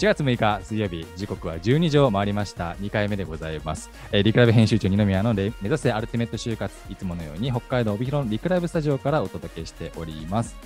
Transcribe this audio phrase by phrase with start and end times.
[0.00, 2.72] 4月6日水曜日、時刻は12時を回りました。
[2.76, 3.90] 2回目でございます。
[4.12, 10.56] えーリクライブ編集長二宮の目指せアルティメット就活、いつものように北海道帯広のリクライブスタジオからお届けしております。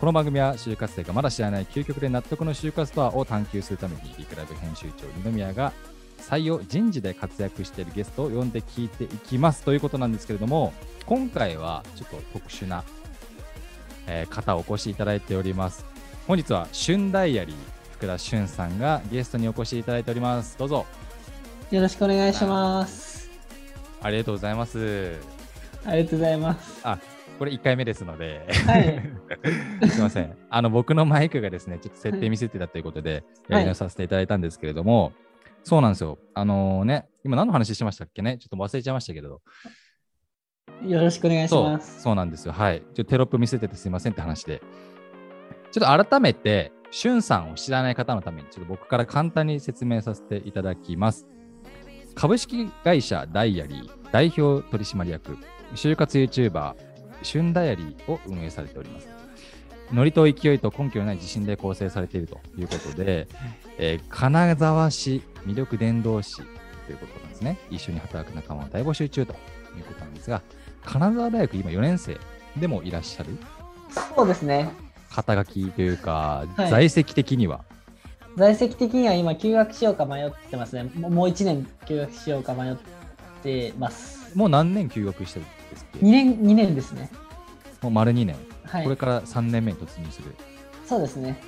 [0.00, 5.74] この番組は就活生がまだ知らない究極で納得の就活とはを探求するためにリクライブ編集長二宮が
[6.20, 10.72] 採用人事で活躍しているゲストを呼んで聞いていきますということなんですけれども
[11.04, 12.84] 今回はちょっと特殊な、
[14.06, 15.84] えー方をお越しいただいております
[16.26, 20.86] 本日は旬ダイアリー福田俊さんがゲストにお越しいただいておりますどうぞ
[21.70, 23.28] よろしくお願いします。
[24.00, 25.18] ありがとうございます
[25.84, 26.80] ありがとうございます。
[26.82, 26.98] あ
[27.38, 29.02] これ1回目ですので、はい。
[29.90, 30.36] すいません。
[30.48, 35.12] あの、僕のマイクがですね、ちょっと設定見せてたということで、やり直させていただいたんですけれども、
[35.62, 36.18] そうなんですよ。
[36.34, 38.38] あのね、今何の話してましたっけね？
[38.38, 39.40] ちょっと忘れちゃいましたけれど。
[40.84, 42.02] よろしくお願いします。
[42.02, 42.52] そうなんですよ。
[42.52, 42.80] はい。
[42.80, 44.62] ちょっとテロップ見せててすいませんって話で。
[45.70, 51.26] ちょっと改めて、しゅんさんを知らない方のために、ちょっと僕から簡単に説明させていただきます。
[52.14, 55.36] 株式会社ダイアリー代表取締役、
[55.74, 56.74] 就活 YouTuber、
[57.22, 59.08] 旬ダイアリーを運営されております。
[59.92, 63.26] ノリと勢いと根拠のない自信で構成されているということで、
[63.78, 66.42] えー金沢市魅力伝道師と
[66.92, 67.58] いうことなんですね。
[67.70, 70.42] 一緒に働く仲間を大募集中ということなんですが、
[70.84, 72.18] 金沢大学今4年生
[72.56, 73.38] でもいらっしゃる
[74.16, 74.70] そうですね。
[75.18, 77.64] 肩書きというか、はい在籍的には？
[78.36, 80.84] 在籍的には今、休学しようか迷ってますね。
[80.94, 82.76] もうもう1年休学しようか迷っ
[83.42, 84.36] てます。
[84.36, 87.10] もう何年休学してるんですっけ？2年、2年ですね。
[87.82, 88.36] もう丸2年。
[88.64, 88.84] はい。
[88.84, 90.34] これから3年目に突入する
[90.86, 91.40] そうですね。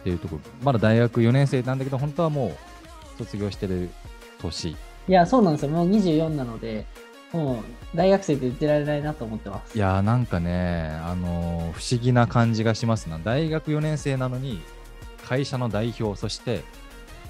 [0.00, 0.42] っていうところ。
[0.62, 3.90] まだ大学4年生なんだけど、本当はもう卒業してる
[4.40, 4.70] 年。
[4.70, 4.76] い
[5.08, 5.70] や、そうなんですよ。
[5.70, 6.86] もう24なので、
[7.32, 7.60] も
[7.94, 9.76] う大学生って言ってられないなと思ってます。
[9.76, 13.18] いやーなんかね、あのー不思議な感じがしますな。
[13.18, 14.60] 大学4年生なのに、
[15.26, 16.62] 会社の代表、そして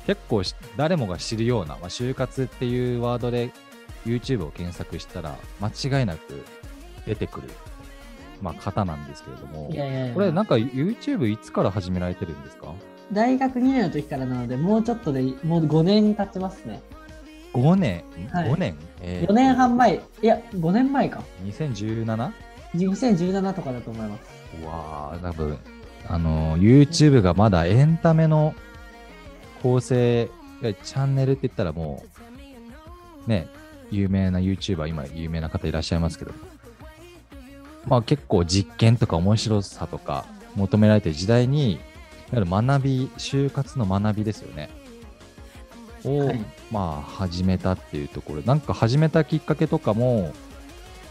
[0.07, 3.51] 結構し誰もが知るような、まあ、就活っていうワードで
[4.07, 6.45] YouTube を検索したら、間違いなく
[7.05, 7.49] 出てくる、
[8.41, 12.73] まあ、方なんですけれどもい、やいやいやこれなんか YouTube いつから始められてるんですか？
[13.13, 16.81] 大学2年の時からなので、もうちょっとで、もう5年経ちますね。
[17.55, 18.51] 5年、はい。
[18.51, 19.31] 5年、えー。
[19.31, 21.23] 4年半前、いや、5年前か。
[21.45, 22.33] 2017?
[22.75, 24.39] 2017とかだと思います。
[24.63, 25.59] うわー多分
[26.07, 28.55] あの YouTube がまだエンタメの
[29.63, 30.31] 構成
[30.63, 32.03] チャンネルって言ったらも
[33.27, 33.47] うね
[33.91, 36.33] 有名な YouTuber 今有名な方いらっしゃいますけど。
[37.87, 40.27] まあ結構実験とか面白さとか
[40.57, 41.81] 求められてる時代にいわ
[42.33, 44.69] ゆる学び就活の学びですよね
[46.05, 50.33] を、はいまあ始めたっていうところなんか始めたきっかけとかも、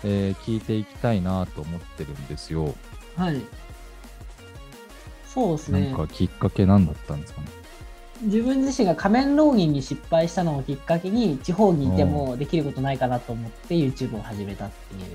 [0.03, 2.75] えー聞いていきたいなと思ってるんですよ。
[3.15, 3.41] はい。
[5.27, 5.97] そうですねなん。
[5.97, 7.47] かきっかけ何だったんですかね？
[8.23, 15.13] 自分自身が仮面浪人に失敗したのをきっかけに、地方にいてもできることないかなと思って YouTube を始めたっていうきっ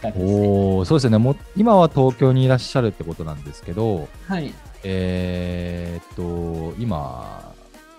[0.00, 0.48] かけですね。
[0.48, 1.18] おお、そうですよね。
[1.18, 4.54] もう今は東京にいらっしゃるってことなんですけど、はい。
[4.84, 7.52] えーっと、今、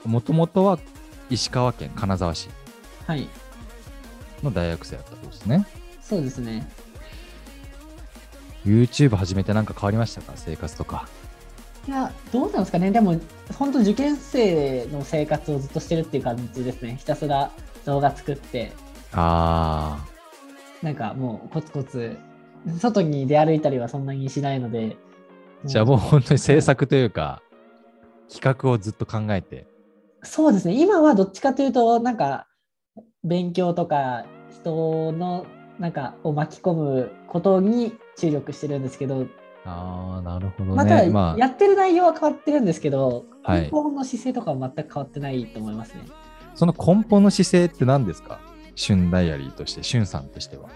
[0.07, 0.79] もともとは
[1.29, 2.49] 石川県金沢市
[3.05, 3.27] はい。
[4.41, 5.67] の大学生だったそうですね。
[6.01, 6.67] そうですね。
[8.65, 10.33] YouTube 始めてなんか変わりましたか？
[10.35, 11.07] 生活とか。
[11.87, 12.91] いや、どうなんですかね。
[12.91, 13.19] でも、
[13.57, 16.97] 本当受験生の生活をずっとしてるっていう感じですね。
[16.97, 17.51] ひたすら
[17.85, 18.73] 動画作って、
[19.13, 20.05] あ
[20.81, 22.17] なんかもうコツコツ、
[22.77, 24.97] 外に出歩いたりはそんなにしないので。
[25.65, 27.41] あ、じゃあもう本当に制作というか、
[28.29, 29.65] 企画をずっと考えて。
[30.23, 30.81] そうですね。
[30.81, 32.47] 今はどっちかというと、なんか、
[33.23, 35.45] 勉強とか、人の、
[35.79, 39.27] なんか、を巻き込むことに注力してるんですけど、
[39.65, 41.09] ああ、なるほどね。
[41.09, 46.01] まあ、やってる内容は変わってるんですけど、はい根本の姿勢とかは全く変わってないと思いますね。
[46.55, 48.39] その根本の姿勢って何ですか？
[48.75, 50.69] 旬ダイアリーとして、旬さんとしては。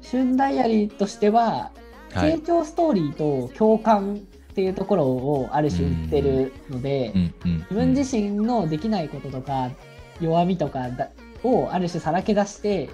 [0.00, 1.70] 旬ダイアリーとしては、
[2.12, 4.20] はい成長ストーリーと共感
[4.56, 7.12] っていうところをある種言ってるので、
[7.44, 9.70] 自分自身のできないこととか
[10.18, 11.10] 弱みとかだ
[11.44, 12.88] をある種さらけ出して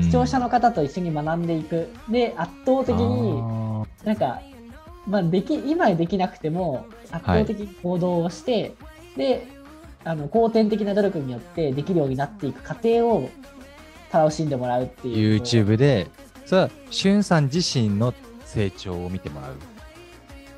[0.00, 1.90] 視聴者のの方と一緒に学んでいく。
[2.08, 4.40] で圧倒的になんか、
[5.06, 8.74] まあ、でき今できなくても圧倒的に行動をして、
[9.14, 9.46] で
[10.04, 13.28] あの後天的な努力によってできるようになっていく過程を
[14.10, 15.42] 楽しんでもらうっていう。
[15.42, 16.06] YouTube で、
[16.46, 18.14] それは旬さん自身の
[18.46, 19.54] 成長を見てもらう。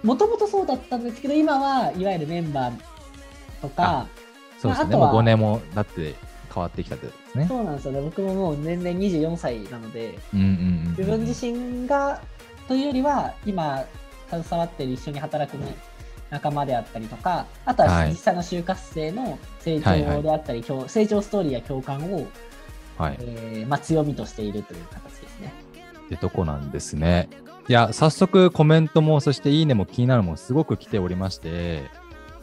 [0.06, 2.74] もともとそうだったんですけど今はいわゆるメンバー
[3.60, 4.06] とか
[4.58, 4.96] そうですね。
[4.96, 6.14] まあもう5年もだって
[6.54, 7.46] 変わってきたってことですね。
[7.48, 12.22] そうなんですよね僕ももう年々24歳なのでうんうんうん、自分自身が
[12.68, 13.84] というよりは今
[14.30, 15.56] 携わってる一緒に働く
[16.30, 22.26] 仲間であったりとか、あとは実際の就活生の成長であったり、はいはい、成長ストーリーや共感を、
[22.98, 25.52] はいえーまあ、強みとしているという形ですね。
[26.06, 27.28] ってとこなんですね。
[27.68, 31.82] いや、早速コメントも、そしていいねも気になるもすごく来ておりまして、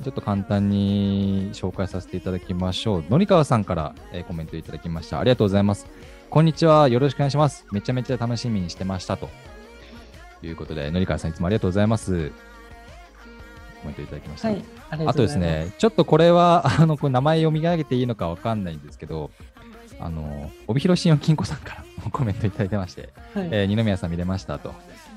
[0.04, 3.04] ちょっと簡単に紹介させていただきましょう。
[3.10, 5.20] のりかわさんから、えー、コメントいただきました。
[5.20, 5.88] ありがとうございます。
[6.30, 6.90] こんにちは。
[6.90, 7.66] よろしくお願いします。
[7.72, 9.16] めちゃめちゃ楽しみにしてました。
[9.16, 9.30] と
[10.42, 12.32] いうことで、のりかわさんいつもありがとうございます。
[13.82, 14.50] コメントいただきました。
[14.50, 19.32] はい、ああとですね、ちょっとこれは、あの、これ名前読み上げていいのかわかんないんですけど、
[20.04, 24.74] あの、帯広信用金庫さんからコメントいただいてまして、はい、えー、二宮さん見れましたと。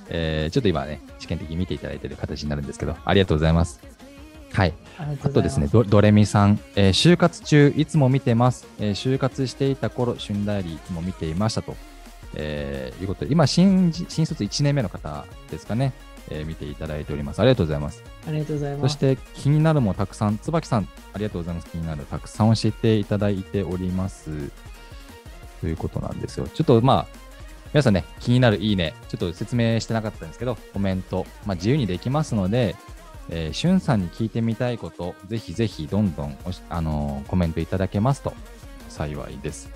[0.08, 3.80] えー、ちょっと今ね、試験的に見ていただいている形になるんですけど、ありがとうございます。
[4.52, 4.74] はい。
[5.24, 8.68] あとですねド、ドレミさん、えー、就活中、いつも見てます。
[8.78, 11.76] えー、就活していた頃、旬ダイリーいつも見ていましたと。
[12.34, 15.92] えー、いうことで、今新、新卒1年目の方ですかね、
[16.30, 17.40] えー、見ていただいております。
[17.40, 18.04] ありがとうございます。
[18.28, 18.92] ありがとうございます。
[18.92, 21.70] そして、気になるもたくさん、椿さん、ありがとうございます。
[21.70, 24.50] 気になる、たくさん教えていただいております。
[25.60, 26.48] ということなんですよ。
[26.48, 27.26] ちょっとまあ、
[27.72, 32.76] 皆さんね、気になるいいね、ちょっと説明してなかったんですけど、コメント、まあ、自由にできますので、
[33.28, 36.36] えー、しゅんさんに聞いてみたいこと、ぜひぜひどんどん
[36.70, 38.32] あのー、コメントいただけますと
[38.88, 39.70] 幸いです。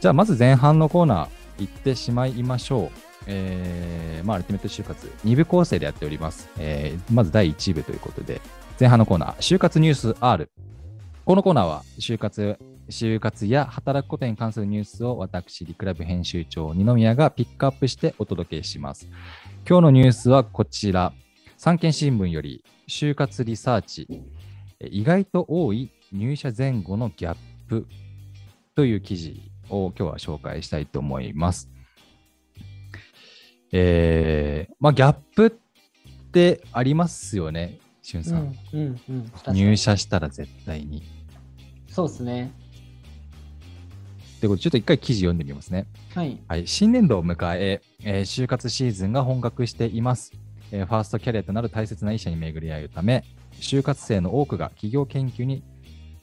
[0.00, 2.90] じゃあ、まず前半のコーナー行ってしまいましょう。
[3.26, 6.48] えー、まあ、アルティメット就活2部構成でやっております。
[6.58, 8.40] えー、まず第1部ということで、
[8.80, 10.50] 前半のコーナー、就活ニュース R。
[11.24, 19.08] このコーナーは、就活、就活や働くことに関するニュースを私、リクラブ編集長、二宮がピックアップしてお届けします。
[19.68, 21.12] 今日のニュースはこちら。
[21.56, 24.08] 産経新聞より就活リサーチ、
[24.80, 27.36] 意外と多い入社前後のギャッ
[27.68, 27.86] プ
[28.74, 31.70] という記事を今日は紹介したいと思います。
[33.70, 35.50] えー、まあギャップっ
[36.32, 38.56] てありますよね、しゅんさん。
[38.72, 41.04] うんうんうん、入社したら絶対に。
[41.86, 42.52] そうですね。
[44.42, 45.86] ということで、ちょっと一回記事読んでみますね。
[46.16, 46.36] はい。
[46.48, 50.32] はい、新年度を迎ええー、就活シーズンが本格しています。
[50.72, 53.22] えー、ファーストキャリアとなる大切な医者に巡り合うため、
[53.60, 55.62] 就活生の多くが企業研究に、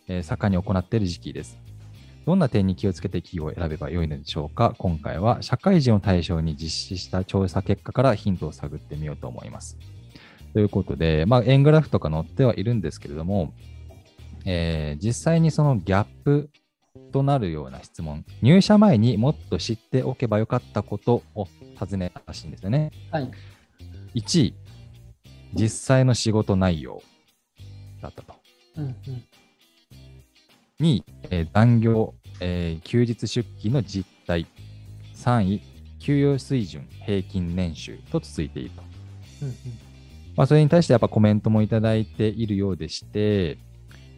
[0.10, 1.57] えー、盛んに行っている時期です。
[2.25, 4.75] どんな点に気をつけて企業を選べばよいのでしょうか？
[4.77, 9.77] 今回は社会人を対象に実施した調査結果からヒントを探ってみようと思います。
[10.51, 13.54] ということで、まあ、円グラフとか載ってはいるんですけれども、
[14.44, 16.50] えー、実際にそのギャップ
[17.12, 21.48] となるような質問、入社前にもっと知っておけばよかったことを
[21.80, 22.92] 尋ねたらしいんですよね。
[23.12, 23.31] はい。
[24.16, 24.54] 1位、
[25.54, 27.01] 実際の仕事内容
[28.01, 28.34] だったと。
[28.78, 28.96] うんうん、
[30.80, 34.46] 2位、えー、残業、えー、休日出勤の実態。
[35.16, 35.62] 3位、
[36.00, 38.84] 給与水準、平均年収と続いていると。
[39.42, 39.56] うんうん
[40.40, 43.57] まあ、それに対してやっぱコメントもいただいているようでして、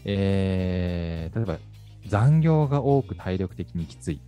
[0.05, 1.57] えー、例えば
[2.07, 4.21] 残業が多く体力的にきつい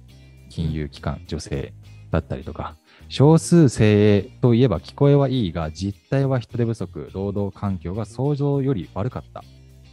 [0.49, 1.73] 金融機関、女性
[2.11, 2.75] だったりとか、
[3.09, 9.43] 少数精鋭といえば聞こえはいいが、実態は人手不足、労働環境が想像より悪かった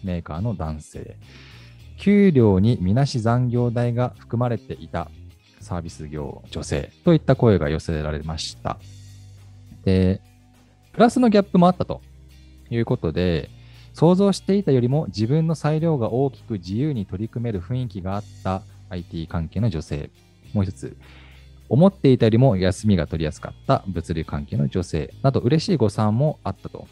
[0.04, 1.16] メーカーの男性。
[1.98, 5.10] 給料にみなし残業代が含まれていた
[5.60, 8.78] サービス業女性といった声が寄せられました。
[9.84, 10.20] で、
[10.92, 12.00] プラスのギャップもあったと
[12.70, 13.50] いうことで、
[13.92, 20.10] 想像していたよりも自分の裁量が大きく自由に取り組める雰囲気があった IT 関係の女性。
[20.52, 20.96] もう一つ、
[21.68, 25.14] 思っていたよりも休みが取りやすかった物流関係の女性。
[25.22, 26.88] など嬉しい誤算もあったと。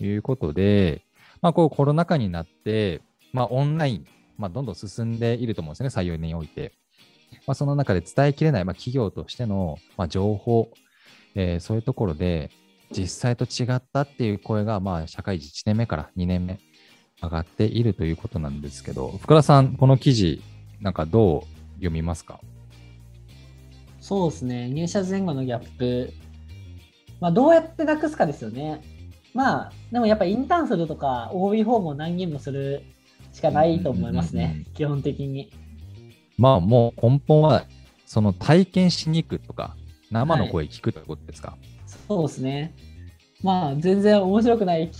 [0.00, 1.02] いうことで、
[1.40, 3.00] まあ、こうコロナ禍になって、
[3.32, 6.72] まあ、オンライン、まあ、どんどん進んでいると思うんですね、採用において。
[7.46, 10.70] まあ、その中で伝えきれない、まあ、企業としての、まあ、情報、
[11.34, 12.50] えー、そういうところで
[12.90, 16.58] 実際と違ったっていう声が、まあ、社会人1年目から2年目
[17.22, 20.42] 上がっているということなんですけど、福田さん、この記事、
[20.80, 22.40] なんかどう読みますか？
[24.00, 26.12] そうですね、入社前後のギャップ、
[27.20, 28.82] まあ、どうやってなくすかですよね。
[29.34, 32.82] まあ、でもやっぱインターンするとか、OB 訪問何人もする
[33.32, 35.50] しかないと思いますね、基本的に。
[36.38, 37.64] まあ、もう根本は、
[38.04, 39.76] その体験しに行くとか、
[40.10, 41.58] 生の声聞くということですか、はい、
[42.08, 42.74] そうですね。
[43.42, 44.90] まあ、全然面白くない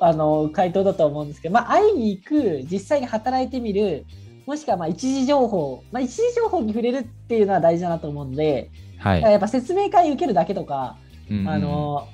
[0.00, 4.06] あの回答だと思うんですけど、まあ、会いに行く、実際に働いてみる、
[4.46, 10.96] もしくはまあ一時情報、まあ、一時情報に触れるっていうのは大事だなと思うので、はい、やっぱ説明会受けるだけとか、
[11.30, 12.08] うんうん、あの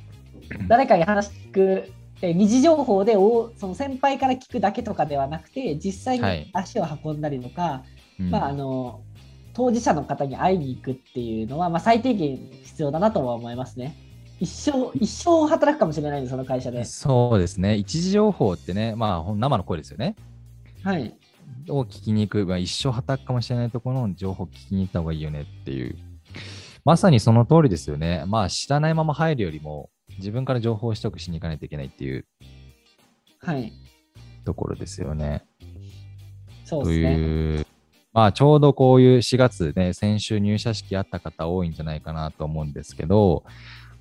[0.66, 7.84] 誰かに話聞く二次情報でおその先輩から聞くだけとかではなくて実際に足を運んだりとか、は
[8.18, 9.00] い、まあ、あの
[9.54, 13.96] 当事者の方に会いに行くっていうのは、まあ、最低限必要だなとは思いますね。
[14.40, 16.84] 一生、一生働くかもしれないんです、その会社で。
[16.84, 17.76] そうですね。
[17.76, 20.16] 一時情報ってね、まあ、生の声ですよね。
[20.82, 21.14] はい。
[21.68, 25.96] を聞きに行く、まあ、一生働くかもしれないところの情報を聞きに行った方がいいよねっていう。
[26.84, 28.24] まさにその通りですよね。
[28.26, 32.26] まあ、知らないまま入るよりも、自分から情報を取得しに行かないといけないっていう
[33.38, 33.72] はい。
[34.44, 35.44] ところですよね。
[36.68, 37.14] とそうですね。
[37.14, 37.66] いう、
[38.14, 43.42] まあ、ちょうどこういう4月ね、先週入社式あった方多いんじゃないかなと思うんですけど、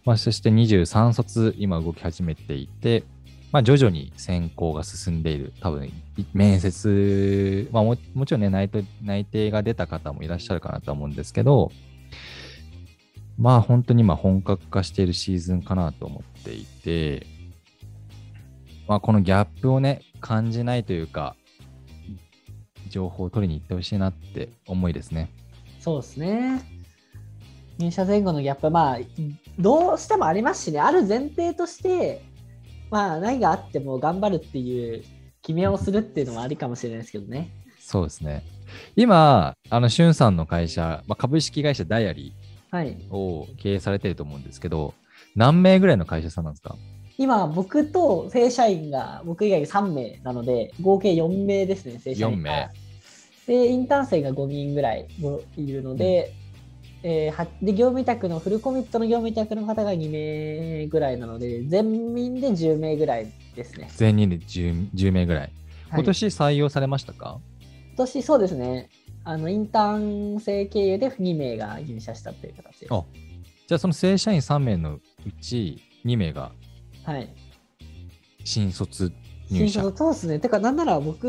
[0.05, 3.03] まあ、そして23卒、今動き始めていて、
[3.51, 5.51] まあ、徐々に選考が進んでいる。
[5.61, 5.91] 多分、
[6.31, 11.71] 面接、まあも、もちろんね内定、内定が出た方もいらっしゃるかなと思うんですけど、
[13.39, 17.25] まあ、本当に今本格化しているシーズンかなと思っていて、
[18.87, 21.35] まあ、このギャップをね、感じないというか、
[22.93, 25.31] 情報を取りに行ってほしいなって思いですね。
[25.79, 26.61] そうですね。
[27.79, 28.97] 入社前後のギャップ、まあ、
[29.57, 32.21] どうしてもありますしね、ある前提として、
[32.91, 35.03] まあ、何があっても頑張るっていう
[35.41, 37.49] 決めをするっていうのはありかもしれないですけどね。
[37.79, 38.43] そうですね。
[38.95, 42.33] 今、あの、しゅんさんの会社、まあ、株式会社ダイアリ
[42.69, 42.95] はい。
[42.95, 44.93] ーを経営されてると思うんですけど、
[45.35, 46.75] 何名ぐらいの会社さんなんですか？
[47.17, 52.51] 今、僕と正社員が僕以外3名なので、合計4名ですね、正社員が。
[52.51, 52.69] 4名
[53.47, 55.07] で、インターン生が5人ぐらい
[55.57, 56.33] いるので、
[57.05, 63.89] えーはで業務委託のフルコミットの業務委託の方が2名ぐらいなので、全民で10名ぐらいですね。
[63.95, 65.41] 全人で 10, 10名ぐらい。
[65.41, 65.51] はい
[65.95, 67.39] 今年採用されましたか、
[67.89, 68.89] 今年そうですね、
[69.23, 72.93] あのインターン生経由で2名が入社したという形です。
[72.93, 73.03] あ
[73.67, 75.01] じゃあその正社員3名のう
[75.39, 76.51] ち2名が
[77.03, 77.29] はい。
[78.43, 79.11] 新卒
[79.53, 79.81] 入新社。
[79.81, 80.39] 卒そうですね。
[80.39, 81.27] てか、なんなら僕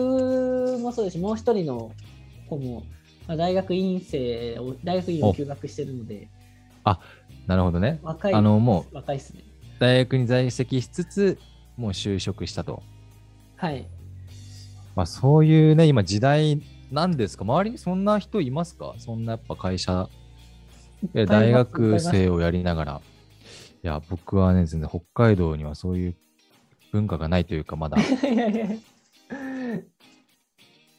[0.80, 1.92] もそうですし、もう一人の
[2.48, 2.84] 子も、
[3.26, 6.28] まあ、大学院生を、大学院を休学してるので、
[7.46, 8.00] なるほどね。
[8.02, 9.42] 若い、あのもう若いですね。
[9.78, 11.38] 大学に在籍しつつ、
[11.76, 12.82] もう就職したと。
[13.56, 13.86] はい。
[14.94, 17.44] まあそういうね、今時代なんですか？
[17.44, 18.94] 周りにそんな人いますか？
[18.98, 20.08] そんなやっぱ会社、
[21.12, 23.00] 大学生をやりながら。
[23.82, 26.14] いや、僕はね、全然北海道にはそういう
[26.94, 28.80] 文化がないというか、まだ いやいやい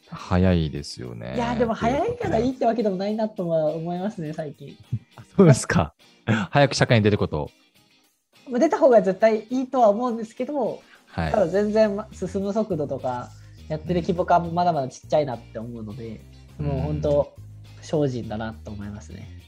[0.10, 1.36] 早いですよね。
[1.38, 4.76] や、でも早いからいいいってわけでもないなとは思いますね、最近。
[5.38, 5.94] そうですか。
[6.52, 7.50] 早く社会に出ること
[8.52, 11.38] 出た方が絶対いいとは思うんですけど、はいた。
[11.38, 13.30] だ全然ま進む速度とか、
[13.70, 16.20] やってる規模感まだまだちっちゃいなって思うので、
[16.60, 17.34] もう本当、
[17.82, 19.45] 精進だなと思いますね。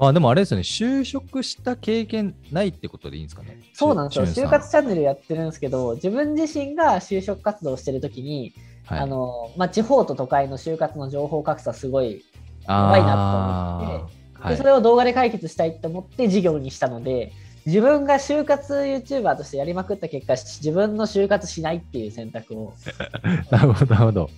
[0.00, 3.58] まあでもあれですよね、就職した経験ないってことでいいんですかね？
[3.74, 4.46] そうなんですよ。
[4.46, 8.54] 就活チャンネルやってるんですけど、自分自身が就職活動してるときに、
[8.86, 12.24] はい、あの、まあ、地方と都会の就活の情報格差すごい、
[12.64, 17.32] あばいなと思ってーはいでそれを動画で解決したいと思って事業にしたので、
[17.66, 22.72] 自分が就活 YouTuber としてやりまくった結果、自分の就活しないっていう選択を。
[23.52, 24.30] なるほど、なるほど。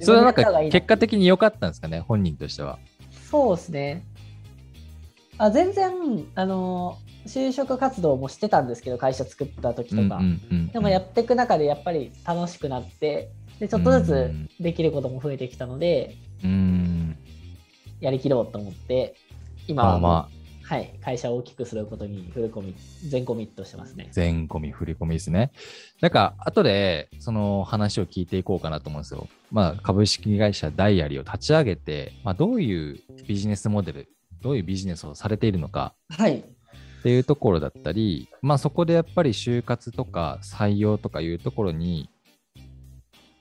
[0.00, 2.80] それはなんか結果的に良かったんですかね、本人としては。
[3.30, 4.04] そうですね。
[5.38, 5.92] あ全然、
[6.34, 10.20] あの、就職活動もしてたんですけど、会社作った時とか。
[10.72, 17.16] でもやっていく中でやっぱり楽しくなって、でちょっとずつできることも増えてきたので、うん。
[18.00, 19.14] やりきろうと思って、
[19.66, 22.74] 今はまあまあ、はい、会社を大きくすることにフルコミ、
[23.06, 24.08] 全コミットしてますね。
[24.12, 25.52] 全込み、振り込みですね。
[26.00, 29.28] なんか、後で、その話を聞いていこうかなと思うんですよ。
[29.50, 34.08] まあ、株式会社ダイアリーを立ち上げて、まあ、どういうビジネスモデル、
[34.44, 36.36] どういうビジネスをされているのかはい。
[36.36, 42.10] っていうところだったり、まあ、そこでやっぱり就活とか採用とかいうところに、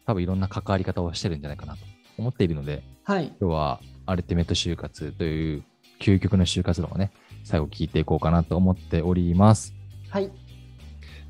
[0.05, 1.79] 多分いろんな関わり方をしてるんじゃないかなと
[2.17, 3.27] 思っているので、はい。
[3.39, 5.63] 今日はアルティメット就活という
[6.00, 7.12] 究極の就活論をね、
[7.43, 9.74] 最後聞いていこうかなと思っております。
[10.10, 10.31] はい。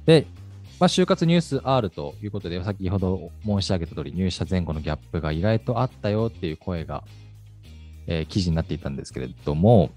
[0.05, 0.27] で、
[0.79, 7.03] まあ、就活ニュース R ということで、先ほど申し上げた通り、入社前後のギャップが意外とあったよっていう声が、
[8.07, 9.91] えー記事になっていたんですけれども、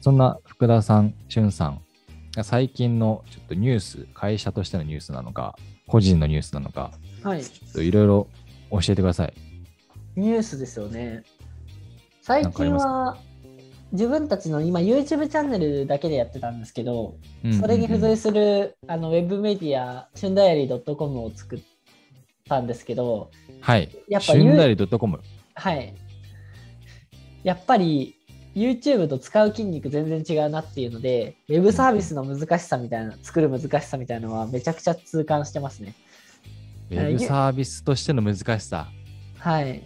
[0.00, 1.80] そんな福田さん、しゅんさん
[2.34, 6.90] が最近のちょっとニュース、会社としてのニュースなのか、個人のニュースなのか、
[7.22, 7.42] はい。
[7.76, 8.28] いろいろ
[8.70, 9.34] 教えてください。
[10.16, 11.22] ニュースですよね。
[12.20, 13.16] 最近は、
[13.92, 17.16] 自分たちの今 YouTube チャンネルだけでやってたんですけど、
[17.60, 21.60] それに付随するあのウェブメディア、シュンダイアリー .com を作っ
[22.48, 23.90] たんですけど、はい。
[24.08, 25.20] やっぱしゅんだり .com。
[25.54, 25.94] はい。
[27.42, 28.16] やっぱり
[28.54, 35.94] YouTube と使う筋肉全然違うなっていうので、ウェブサービスの難しさみたいな、作る難しさみたいなのはめちゃくちゃ痛感してますね。
[36.90, 38.88] ウェブサービスとしての難しさ。
[39.38, 39.82] はい。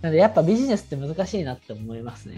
[0.00, 2.36] なのでやっぱビジネスって難しいなって思いますね。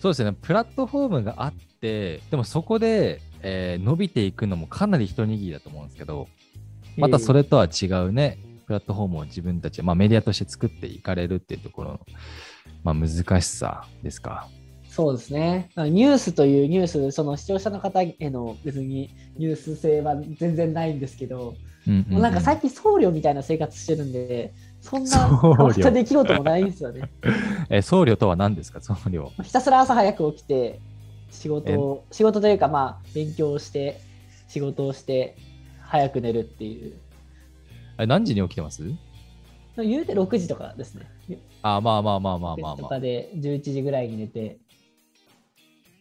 [0.00, 6.28] そうですね、プラットフォームがあって、でもそこで、えー伸びていくのもかなり一握りだと思うんですけど、
[6.96, 8.38] またそれとは違うね、
[8.68, 12.00] プラットフォームを自分たち、まあ、メディアとして作っていかれるっていうところの、
[12.84, 14.46] まあ、難しさですか？
[14.90, 15.70] そうですね。
[15.76, 21.54] ニュースというニュース、その視聴者の方への別にニュース性は全然ないんですけど、
[21.86, 27.08] うんうんもうなんか最近僧侶みたいな生活してるんで、そんな変わった出来事もないんですよね。
[27.70, 29.30] えー僧侶とは何ですか、僧侶。
[29.42, 30.80] ひたすら朝早く起きて、
[31.30, 34.00] 仕事を、仕事というかまあ勉強をして、
[34.48, 35.36] 仕事をして、
[35.80, 36.92] 早く寝るっていう。
[37.98, 38.82] え何時に起きてます？
[39.76, 41.06] 言うて6時とかですね。
[41.62, 42.76] あまあまあまあまあまあ6時まあ。
[42.76, 44.58] とかで11時ぐらいに寝て、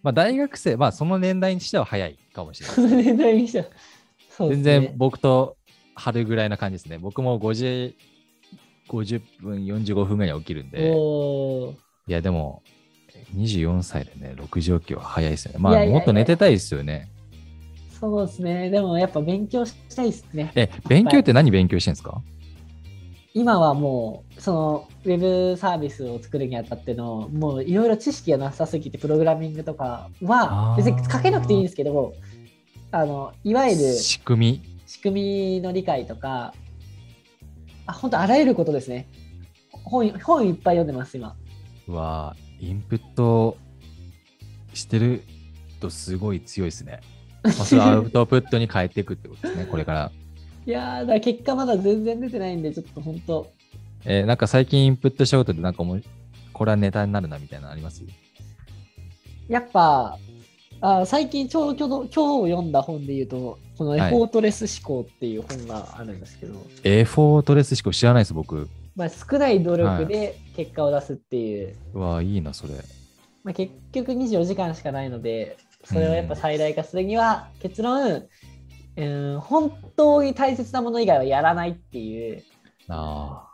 [0.01, 2.75] まあ、大学生、まあその年代にしては早いかもしれない。
[2.75, 3.71] その年代にしてはね
[4.49, 5.57] 全然僕と
[5.95, 6.97] 春ぐらいな感じですね。
[6.97, 7.97] 僕も5時
[8.87, 10.91] 50分、45分ぐらいに起きるんで、
[12.07, 12.63] いやでも
[13.35, 15.59] 24歳でね、6時起きは早いですよね。
[15.59, 17.09] まあもっと寝てたいですよね。
[17.99, 18.69] そうですね。
[18.69, 20.51] でもやっぱ勉強したいですね。
[20.55, 22.21] え、勉強って何勉強してんですか？
[23.33, 25.17] 今はもう、そのウェ
[25.51, 32.13] ブサービスを作るにあたっての、もういろいろ知識がなさすぎて、プログラミングとかは別に書けなくていいんですけど、
[32.91, 34.61] あのいわゆる仕組み？
[34.87, 36.53] 仕組みの理解とか、
[37.85, 39.07] あ本当あらゆることですね。
[39.71, 41.35] 本本いっぱい読んでます、今。
[41.87, 43.57] は、インプット
[44.73, 45.23] してる
[45.79, 47.01] とすごい強いですね。
[47.47, 50.11] まあ、それをアウトプットに変えていくってことですね、これから。
[50.65, 53.51] いやー、だ結果まだ全然出てないんで、ちょっと本当、
[54.05, 56.03] えーなんか最近インプットしたことで、なんかもう、
[56.53, 58.03] これはネタになるなみたいなのあります？
[59.47, 60.17] やっぱ、
[60.81, 68.69] あ最近ちょうど今日今日読んだ本で言うと、このエはいフォートレス思考っていう本があるんですけど、エフォートレス思考知らないです、僕。
[68.95, 72.73] まあ、少ない努力で結果を出すっていう、うわいいな、それ。
[73.43, 78.27] まあ、結局24時間しかないので、それをやっぱ最大化するには、結論、
[78.97, 79.05] う
[79.37, 82.43] ん、本当に大切なもの以外はやらないっていう
[82.89, 83.47] あ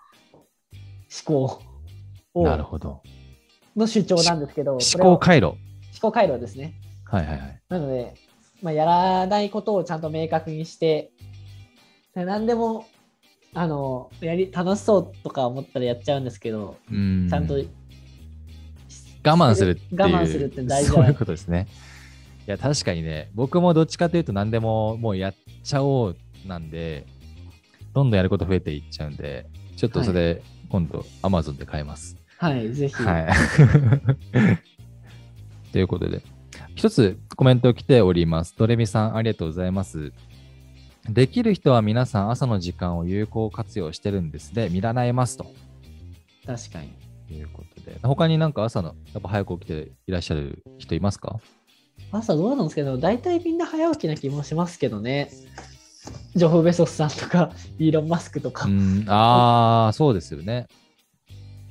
[1.26, 1.62] 思考
[2.34, 3.04] あ、をなるほど。
[3.76, 5.46] の主張なんですけど、思考回路。
[5.46, 5.58] 思
[6.02, 6.74] 考回路ですね。
[7.06, 7.62] はいはいはい。
[7.70, 8.16] なので、
[8.64, 11.12] まあ、やらないことをちゃんと明確にして、
[12.16, 12.88] で何でも
[13.54, 17.28] あのやり楽しそうとか思ったらやっちゃうんですけど、うん。
[17.30, 17.64] ちゃんと我
[19.24, 20.02] 慢するっていう。
[20.02, 21.68] 我慢するって大事だそういうことですね。
[22.48, 27.06] いや、確かにね、僕もどっちかというと何でももうやっちゃおうなんで、
[27.94, 29.46] どんどんやること増えていっちゃうんで、
[29.78, 32.18] ちょっとそれ、今度 Amazon で買えます。
[32.38, 32.94] はい、ぜひ。
[32.96, 33.28] はい。
[35.72, 36.22] ということで、
[36.76, 38.56] 一つコメント来ております。
[38.58, 40.12] ドレミさん、ありがとうございます。
[41.10, 44.70] できる人は皆さん朝の時間を有効活用してるんですね。
[44.70, 45.46] 見習えますと
[46.46, 46.94] 確かに。
[47.38, 47.98] いうことで。
[48.04, 51.40] 他になんか朝のやっぱ早く起きていらっしゃる人いますか？
[52.20, 55.32] 朝どうなんですけど、大体みんな早起きな気もしますけどね。
[56.36, 58.66] ジョフ・ベソスさんとか、 イーロン・マスクとか。
[58.66, 60.68] うん、ああ、そうですよね。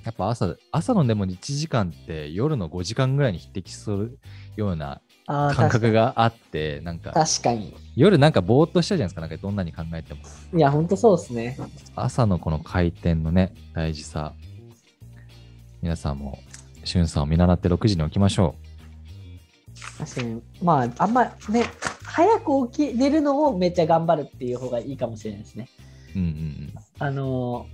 [0.05, 4.18] やっぱ朝、朝のでも1時間って夜の5時間ぐらいに匹敵する
[4.57, 7.74] ような感覚があって、なんか確かに。
[7.94, 10.20] 夜なんかぼーっとしちゃうじゃないですか、なんかどんなに考えても。
[10.57, 11.57] いや、本当そうですね。
[11.94, 14.35] 朝のこの回転のね、大事さ。
[15.83, 16.38] 皆さんも、
[16.85, 18.71] しゅんさんを見習って6時に起きましょ確
[20.06, 20.42] かに。
[20.62, 21.64] まあ、あんまね、
[22.04, 25.68] 早く起き寝るのをめっちゃ頑張るっていう方がいいかもしれないですね。
[26.14, 26.18] う。
[26.18, 26.72] うんうんうん。
[26.98, 27.66] あの、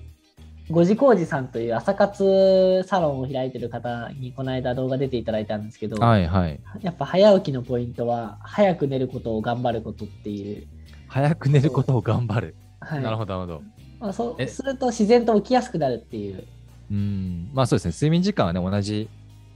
[0.70, 6.60] 五時工事さんという朝活サロンを開いてる方にこの間動画出ていただいたんですけど、はいはい。
[6.82, 10.66] やっぱ早起きのポイントは早く寝ることを頑張ることっていう。
[11.08, 12.54] 早く寝ることを頑張る。
[12.80, 13.62] はい、なるほど、なるほど。
[13.98, 14.46] まあ、そうえ？
[14.46, 16.44] すると自然と起きやすくなるっていう。
[16.90, 17.50] うん。
[17.54, 19.08] まあそうですね、睡眠時間はね、同じ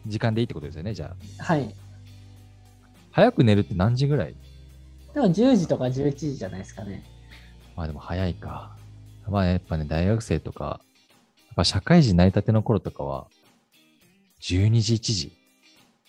[0.07, 1.45] 時間でいいってことですよね、じゃあ。
[1.45, 1.75] はい。
[3.13, 4.35] 早く寝るって何時ぐらい？
[5.15, 7.05] でも10時とか11時じゃないですかね。
[7.77, 8.77] まあでも早いか。
[9.29, 10.81] まあやっぱね、大学生とか、
[11.37, 13.27] やっぱ社会人成り立ての頃とかは、
[14.41, 15.33] 12時、1時、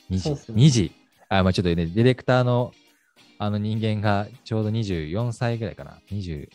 [0.09, 0.91] 2時、ね2時？
[1.29, 2.73] あ、まあちょっとね、ディレクターの
[3.37, 5.99] あの人間がちょうど24歳ぐらいかな。
[6.09, 6.49] 20、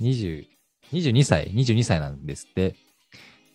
[0.00, 0.46] 20、
[0.92, 2.76] 22歳、22歳なんですって。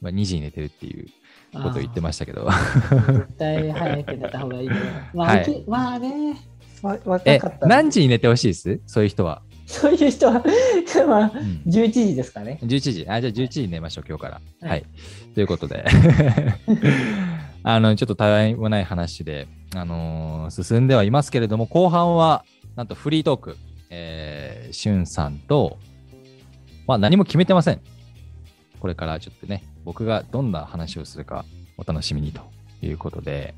[0.01, 1.07] まあ2時に寝てるっていう
[1.53, 2.47] ことを言ってましたけど。
[2.49, 6.37] 絶対早く寝た方がいいと思いまあ、はいまあね、
[6.81, 8.79] わ若えかった、ら何時に寝てほしいです？
[8.85, 9.41] そういう人は。
[9.65, 10.33] そういう人は、
[11.07, 12.59] まあ、うん11時ですかね。
[12.63, 13.05] 11時。
[13.07, 14.33] あ、じゃあ11時に寝ましょう、今日から。
[14.61, 14.85] はいはい。
[15.35, 15.85] ということで、
[17.63, 22.43] あの、ちょっとたわいもない話で、あのー進んではいますけれども、後半は、
[22.75, 23.57] なんとフリートーク、
[23.91, 25.77] えー、しゅんさんと、
[26.87, 27.81] まあ何も決めてません。
[28.79, 31.45] これからちょっとね、僕がどんな話をするか
[31.77, 32.41] お楽しみにと
[32.81, 33.53] いうことで、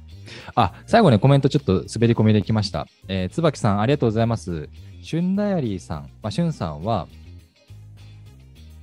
[0.56, 2.88] あ、最後ね、コメントちょっと滑り込みできました。
[3.08, 4.70] えー、椿さん、ありがとうございます。
[5.02, 7.08] シュンダイアリーさん、まあ、シュンさんは、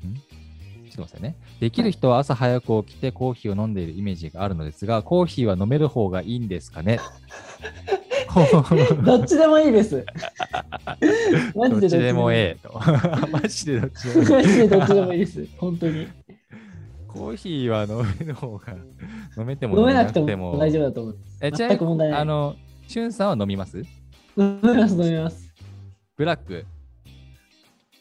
[0.04, 0.14] ん？
[0.90, 1.36] ちょっと待ってね。
[1.60, 6.98] できる人は朝早く起きてコーヒーを飲んでいるイメージがあるのですが、コーヒーは飲める方がいいんですかね？
[9.04, 10.04] どっちでもいいです。
[11.54, 12.80] マジでどっちでもええと。
[13.30, 15.46] マジでどっちでもええマジでどっちでもいいです。
[15.56, 16.06] 本当に。
[17.18, 18.74] コーヒーは飲める方が、
[19.36, 21.18] 飲めても飲めなくても大丈夫だと思う。
[21.40, 23.78] え、ちなみ全く問題ないに、あの、しゅんさんは飲みます？
[24.36, 25.52] 飲みます、飲みます。
[26.16, 26.64] ブラック。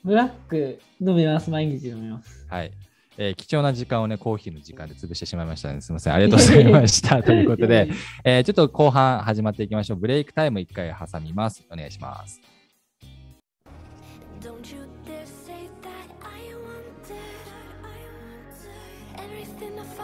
[0.03, 2.45] ブラック飲みます、毎日飲みます。
[2.49, 2.71] はい。
[3.19, 5.81] えー貴重な時間をね、コーヒーの時間で潰してしまいましたね。
[5.81, 6.13] すみません。
[6.13, 7.21] ありがとうございました。
[7.23, 7.89] ということで、
[8.23, 9.97] えーちょっと後半始まっていきましょう。
[9.97, 11.65] ブレイクタイム1回挟みます。
[11.71, 12.39] お願いします。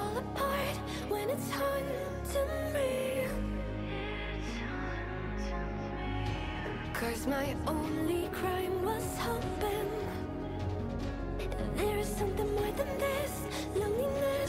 [0.04, 0.78] Fall apart
[1.10, 3.28] when it's haunting me.
[6.94, 9.90] Cause my only crime was hoping
[11.76, 13.34] there is something more than this
[13.76, 14.43] loneliness